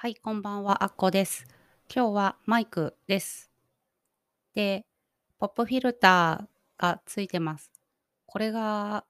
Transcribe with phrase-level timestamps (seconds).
[0.00, 1.44] はい、こんばんは、あっこです。
[1.92, 3.50] 今日はマイクです。
[4.54, 4.86] で、
[5.40, 7.72] ポップフィルターがついてます。
[8.24, 9.04] これが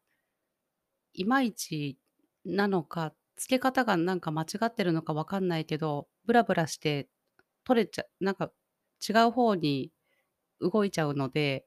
[1.12, 1.98] いまいち
[2.46, 7.06] なのか、付け方がなんか間違ってるのかわかんないけど、ブラブラして
[7.64, 8.50] 取れちゃなんか
[9.06, 9.92] 違う方に
[10.62, 11.66] 動いちゃうので、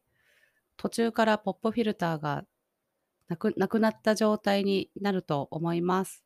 [0.77, 2.43] 途中からポップフィルターが
[3.27, 6.23] なくなくなった状態になると思います。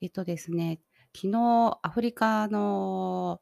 [0.00, 0.80] えっとですね、
[1.14, 3.40] 昨日アフリカの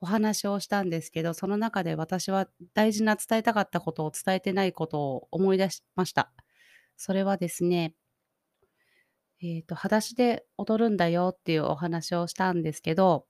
[0.00, 6.32] お話をしたんですけど、その中で私は大事な伝えたかったことを伝えてないことを思い出しました。
[6.96, 7.94] それはですね、
[9.42, 13.26] えっと、裸足で踊るんだよっていうお話をしたんですけど、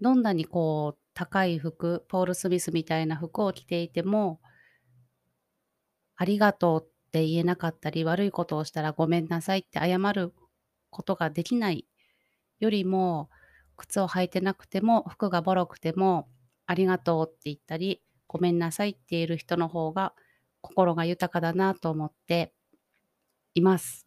[0.00, 4.40] どんなにこう高い服、ポール・スミスみたいな服を着ていても、
[6.16, 10.32] ありがとうって言えなかったり、悪いことをしたらごめんなさいって謝る
[10.90, 11.86] ことができない
[12.58, 13.30] よりも、
[13.76, 16.28] 靴を履いてなくても、服がボロくても、
[16.66, 20.14] ありがとうって言ったり、ごめんなさいって言える人の方が
[20.60, 22.52] 心が豊かだなと思って
[23.54, 24.06] います。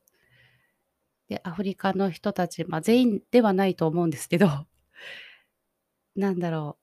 [1.27, 4.47] で、アフリカの人たち、まあ、全員ではないと思うんですけど、
[6.15, 6.77] なんだろ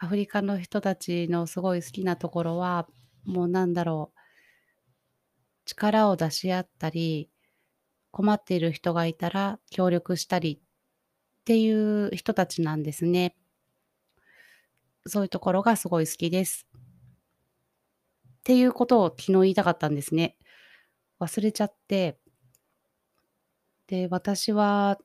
[0.00, 2.88] う、アフリカの人たちのすごい好きなところは、
[3.24, 4.18] もうなんだろう、
[5.64, 7.30] 力を出し合ったり、
[8.12, 13.34] 困っている人がいたら協力したりっていう人たちなんですね。
[15.06, 16.68] そういうところがすごい好きです。
[18.38, 20.36] っていうことを昨日言いたかったんですね。
[21.20, 22.18] 忘れちゃって。
[23.86, 24.98] で、私は、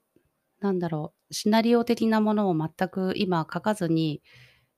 [0.59, 4.21] なんだろう、シナリオ的なものを全く今書かずに、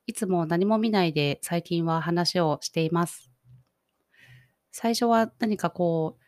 [0.08, 3.30] いつも何も見ないで最近は話をしています。
[4.71, 6.23] 最初は何かこう、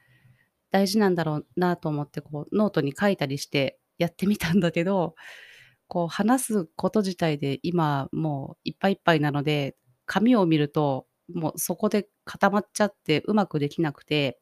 [0.72, 5.16] 大事なんだろうなと思って、こう、ノートに書いたりしてやってみたんだけど、
[5.88, 14.40] こう、話すこと自体で今もういっぱいいっぱいなので、紙を見ると、もうそこで固まっちゃってうまくできなくて、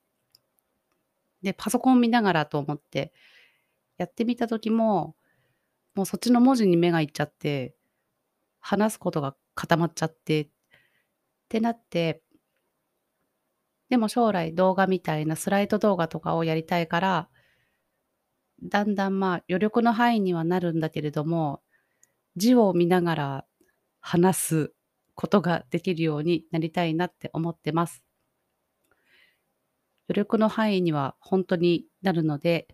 [1.42, 3.14] で、パソコン見ながらと思って
[3.98, 5.16] やってみた時も、
[5.96, 7.76] もうそっちの文字に目がいっちゃって、
[8.62, 10.50] 話すことが固まっちゃってっ
[11.50, 12.24] てなって、
[13.90, 17.30] でも将来動画みたいなスライド動画とかをやりたいから、
[18.64, 21.62] だんだんまあ余力の範囲にはなるんだけれども、
[22.36, 23.46] 字を見ながら
[24.02, 24.74] 話す
[25.16, 28.04] ことができるようになりたいなって思ってます。
[30.10, 32.68] 余力の範囲には本当になるので、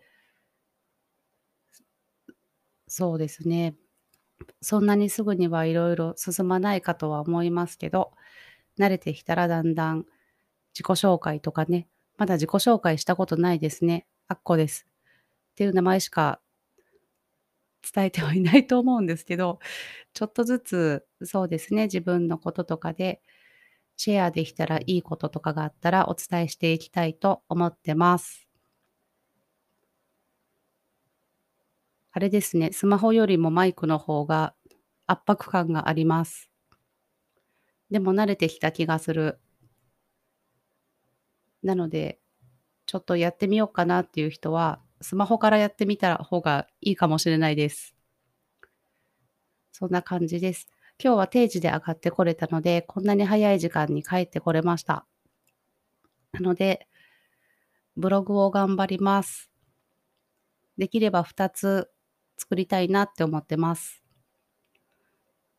[2.88, 3.74] そうですね。
[4.62, 8.12] そんなにすぐにはいろいろ進まないかとは思いますけど、
[8.78, 10.06] 慣れてきたらだんだん
[10.76, 11.88] 自己紹介とかね、
[12.18, 14.06] まだ自己紹介したことないですね。
[14.28, 14.86] あっこです。
[15.52, 16.40] っていう名前しか
[17.94, 19.58] 伝えてはいないと思うんですけど、
[20.14, 23.22] ちょっとずつ、そうですね、自分のこととかで
[23.96, 28.46] シェアできたらいいこととかがあったらお伝えしていきたいと思ってます。
[32.12, 34.54] あれですね、スマホよりもマイクの方が
[35.06, 36.50] 圧迫感があります。
[37.90, 39.38] でも慣れてきた気がする。
[41.66, 42.20] なので、
[42.86, 47.96] ちょっとやってみようかなっていう人は、スマホからやってみた方がいいかもしれないです。
[49.72, 50.68] そんな感じです。
[51.02, 55.04] 今日は定時で上がってこれたので、こんなに早い時間に帰ってこれました。
[56.32, 56.86] なので、
[57.96, 59.50] ブログを頑張ります。
[60.78, 61.90] できれば2つ
[62.36, 64.06] 作りたいなって思ってます。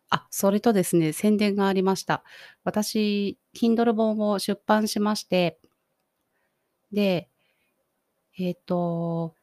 [0.09, 2.24] あ、それとですね、宣伝がありました。
[2.63, 5.59] 私、Kindle 本を出版しまして、
[6.92, 7.30] で、
[8.38, 9.36] えっ、ー、と、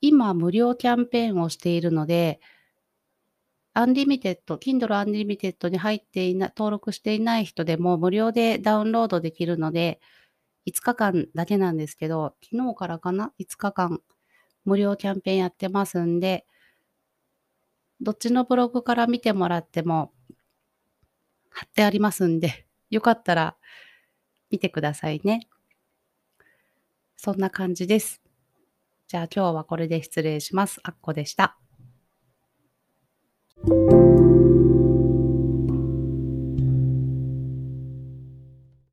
[0.00, 2.40] 今無料キャンペーンをしているので、
[3.72, 10.00] アンリミテッド、Kindle アンリミテッドに入っていな、登録していない人でも無料でダウンロードできるので、
[10.66, 14.00] 5日間だけなんですけど、昨日からかな ?5 日間
[14.64, 16.46] 無料キャンペーンやってますんで、
[18.00, 20.12] どっちのブログから見てもらっても
[21.50, 23.56] 貼ってありますんで、よかったら
[24.50, 25.48] 見てくださいね。
[27.16, 28.20] そんな感じです。
[29.08, 30.80] じゃあ今日はこれで失礼します。
[30.82, 31.58] あっこでした。